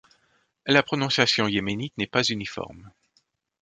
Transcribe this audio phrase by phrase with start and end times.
[0.65, 2.89] La prononciation yéménite n'est pas uniforme.